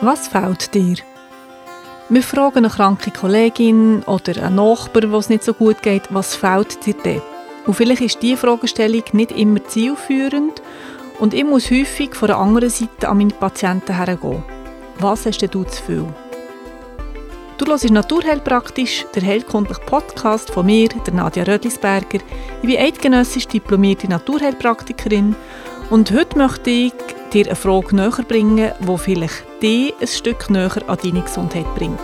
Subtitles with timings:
[0.00, 0.94] Was fehlt dir?
[2.08, 6.36] Wir fragen eine kranke Kollegin oder einen Nachbar, wo es nicht so gut geht, was
[6.36, 7.20] fehlt dir denn?
[7.66, 10.62] Und vielleicht ist diese Fragestellung nicht immer zielführend
[11.18, 14.44] und ich muss häufig von der anderen Seite an meine Patienten hergehen.
[15.00, 16.06] Was hast denn du zu viel?
[17.58, 22.20] Du hörst Naturheilpraktisch, der heilkundliche Podcast von mir, der Nadja Rödlisberger.
[22.62, 25.34] Ich bin eidgenössisch diplomierte Naturheilpraktikerin
[25.90, 26.94] und heute möchte ich
[27.32, 31.98] dir eine Frage näher bringen, die vielleicht dich ein Stück näher an deine Gesundheit bringt.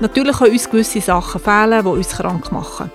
[0.00, 2.90] Natürlich können uns gewisse Sachen fehlen, die uns krank machen.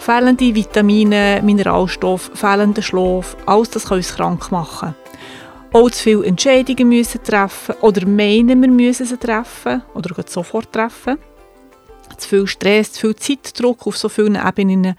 [0.00, 4.94] Fehlende Vitamine, Mineralstoffe, fehlender Schlaf, alles das kann uns krank machen.
[5.72, 11.18] Auch zu viele Entscheidungen müssen treffen oder meinen, wir müssen sie treffen oder sofort treffen
[12.18, 14.94] zu viel Stress, zu viel Zeitdruck auf so vielen Ebenen,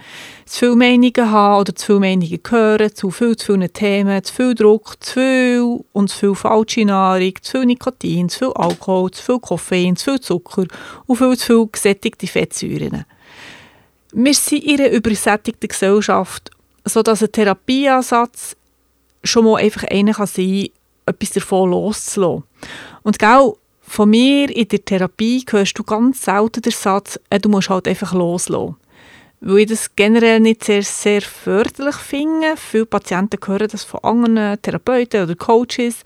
[0.46, 4.34] zu viele Meinungen haben oder zu viele Meinungen hören, zu viel zu vielen Themen, zu
[4.34, 9.12] viel Druck, zu viel und zu viel falsche Nahrung, zu viel Nikotin, zu viel Alkohol,
[9.12, 10.66] zu viel Koffein, zu viel Zucker
[11.06, 13.06] und viel zu viel gesättigte Fettsäuren.
[14.12, 16.50] Wir sind in einer übersättigten Gesellschaft,
[16.84, 18.56] sodass ein Therapieansatz
[19.24, 20.28] schon mal einfach einer kann
[21.06, 22.44] etwas davon loszulassen.
[23.04, 23.58] Und genau
[23.90, 27.88] von mir in der Therapie hörst du ganz selten den Satz, äh, du musst halt
[27.88, 28.76] einfach loslassen.
[29.42, 32.56] Weil ich das generell nicht sehr, sehr förderlich finde.
[32.56, 36.04] Viele Patienten hören das von anderen Therapeuten oder Coaches.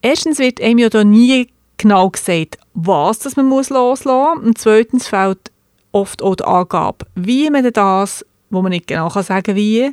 [0.00, 4.46] Erstens wird einem ja da nie genau gesagt, was das man muss loslassen muss.
[4.46, 5.50] Und zweitens fehlt
[5.92, 9.92] oft auch die Angabe, wie man das, wo man nicht genau kann sagen wie,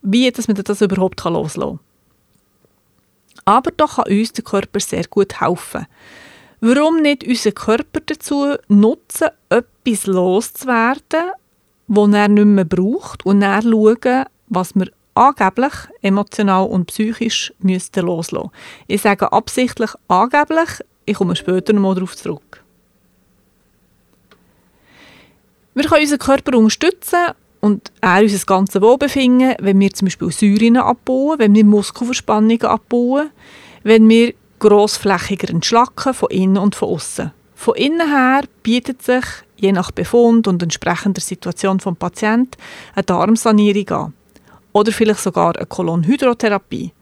[0.00, 1.91] wie dass man das überhaupt loslassen kann.
[3.44, 5.86] Aber doch kann uns der Körper sehr gut helfen.
[6.60, 11.32] Warum nicht unseren Körper dazu nutzen, etwas loszuwerden,
[11.88, 18.50] das er nicht mehr braucht und dann schauen, was wir angeblich emotional und psychisch müssten.
[18.86, 20.68] Ich sage absichtlich angeblich,
[21.04, 22.62] ich komme später noch mal darauf zurück.
[25.74, 30.76] Wir können unseren Körper unterstützen und auch unser ganzes Wohlbefinden, wenn wir zum Beispiel Säuren
[30.76, 33.30] abbauen, wenn wir Muskelverspannungen abbauen,
[33.84, 37.30] wenn wir grossflächiger entschlacken, von innen und von außen.
[37.54, 39.24] Von innen her bietet sich,
[39.56, 42.58] je nach Befund und entsprechender Situation des Patienten,
[42.96, 44.14] eine Darmsanierung an.
[44.72, 46.92] Oder vielleicht sogar eine Kolonhydrotherapie.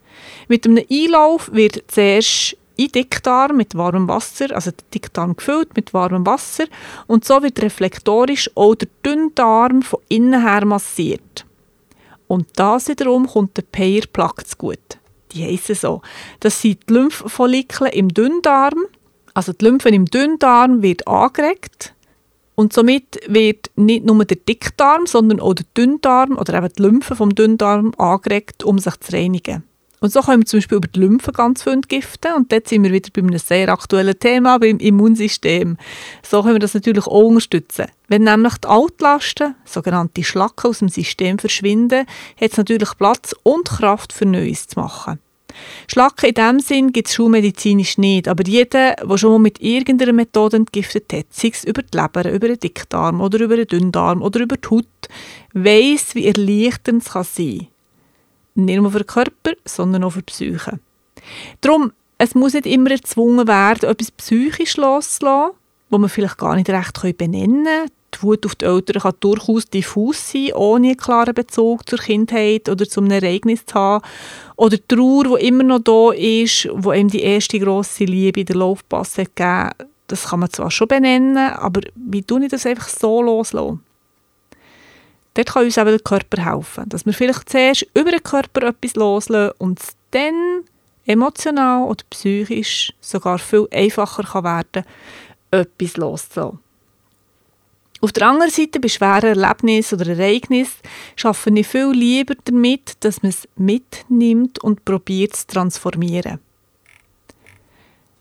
[0.48, 5.92] Mit einem Einlauf wird zuerst in Dickdarm mit warmem Wasser, also der Dickdarm gefüllt mit
[5.92, 6.64] warmem Wasser
[7.06, 11.44] und so wird reflektorisch auch der Dünndarm von innen her massiert.
[12.26, 14.98] Und das wiederum kommt der Payer Plaque zu gut.
[15.32, 16.00] Die heissen so.
[16.40, 18.86] Das sind die Lymphfollikel im Dünndarm,
[19.34, 21.94] also die Lymphe im Dünndarm wird angeregt
[22.54, 27.14] und somit wird nicht nur der Dickdarm, sondern auch der Dünndarm oder eben die Lymphe
[27.14, 29.69] vom Dünndarm angeregt, um sich zu reinigen.
[30.00, 32.32] Und so können wir zum Beispiel über die Lymphe ganz viel entgiften.
[32.34, 35.76] Und dort sind wir wieder bei einem sehr aktuellen Thema, beim Immunsystem.
[36.26, 37.86] So können wir das natürlich auch unterstützen.
[38.08, 42.06] Wenn nämlich die Altlasten, sogenannte Schlacken aus dem System verschwinden,
[42.40, 45.20] hat es natürlich Platz und Kraft für Neues zu machen.
[45.86, 50.12] Schlacken in diesem Sinn gibt es schulmedizinisch nicht, aber jeder, der schon mal mit irgendeiner
[50.12, 54.22] Methode entgiftet hat, sei es über die Leber, über den Dickdarm oder über den Dünndarm
[54.22, 54.86] oder über die Haut,
[55.52, 57.79] weiss, wie erleichternd es kann sein kann.
[58.54, 60.78] Nicht nur für den Körper, sondern auch für die Psyche.
[61.60, 65.56] Darum, es muss nicht immer erzwungen werden, etwas psychisch loszulassen,
[65.88, 67.90] wo man vielleicht gar nicht recht benennen kann.
[68.14, 72.68] Die Wut auf die Eltern kann durchaus diffus sein, ohne einen klaren Bezug zur Kindheit
[72.68, 74.04] oder zum Ereignis zu haben.
[74.56, 78.46] Oder die Trauer, die immer noch da ist, wo ihm die erste grosse Liebe in
[78.46, 79.70] der Laufpasse gegeben
[80.10, 83.80] das kann man zwar schon benennen, aber wie tue ich das einfach so loslassen?
[85.40, 88.94] Dort kann uns eben der Körper helfen, dass wir vielleicht zuerst über den Körper etwas
[88.94, 90.64] loslassen und es dann
[91.06, 94.84] emotional oder psychisch sogar viel einfacher kann werden
[95.50, 96.58] etwas loszulassen.
[98.02, 100.76] Auf der anderen Seite, bei schweren Erlebnissen oder Ereignissen,
[101.22, 106.38] arbeite ich viel lieber damit, dass man es mitnimmt und probiert zu transformieren.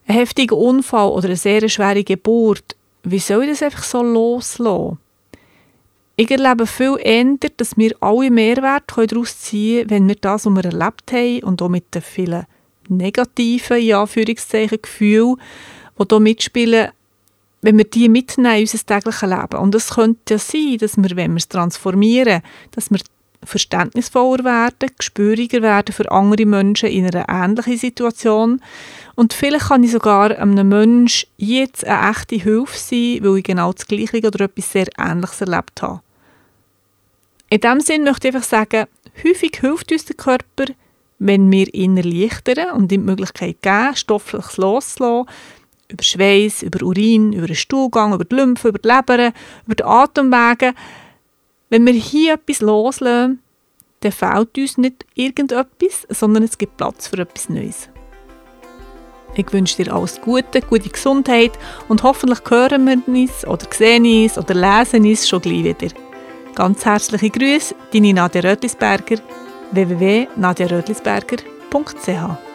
[0.07, 4.99] Ein heftiger Unfall oder eine sehr schwere Geburt, wie soll ich das einfach so loslassen?
[6.21, 10.53] Ich erlebe viel eher, dass wir alle Mehrwert daraus ziehen können, wenn wir das, was
[10.53, 12.45] wir erlebt haben und auch mit den vielen
[12.89, 15.37] negativen, in Anführungszeichen, Gefühlen,
[15.97, 16.89] die hier mitspielen,
[17.61, 19.59] wenn wir die mitnehmen in unser tägliches Leben.
[19.61, 22.99] Und es könnte ja sein, dass wir, wenn wir es transformieren, dass wir
[23.41, 28.61] verständnisvoller werden, gespüriger werden für andere Menschen in einer ähnlichen Situation.
[29.15, 33.71] Und vielleicht kann ich sogar einem Menschen jetzt eine echte Hilfe sein, weil ich genau
[33.71, 36.01] das Gleiche oder etwas sehr Ähnliches erlebt habe.
[37.49, 38.85] In diesem Sinne möchte ich einfach sagen,
[39.23, 40.65] häufig hilft uns der Körper,
[41.17, 45.25] wenn wir ihn erleichtern und ihm die Möglichkeit geben, stoffliches loszulassen,
[45.87, 49.33] über Schweiß, über Urin, über den Stuhlgang, über die Lymphe, über die Leber,
[49.65, 50.73] über die Atemwege.
[51.69, 53.41] Wenn wir hier etwas loslassen,
[54.01, 57.89] dann fehlt uns nicht irgendetwas, sondern es gibt Platz für etwas Neues.
[59.35, 61.51] Ich wünsche dir alles Gute, gute Gesundheit
[61.87, 66.08] und hoffentlich hören wir uns oder sehen uns oder lesen uns schon gleich wieder.
[66.59, 69.15] Ganz herzliche Grüße, deine Nadia Rötlisberger,
[69.71, 72.48] www.nadiarötlisberger.ch